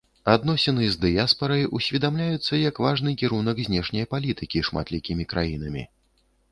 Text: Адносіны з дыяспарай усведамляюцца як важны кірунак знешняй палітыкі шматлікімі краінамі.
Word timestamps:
Адносіны 0.35 0.87
з 0.93 0.97
дыяспарай 1.03 1.67
усведамляюцца 1.79 2.61
як 2.69 2.75
важны 2.87 3.15
кірунак 3.25 3.57
знешняй 3.69 4.05
палітыкі 4.17 4.67
шматлікімі 4.71 5.23
краінамі. 5.35 5.83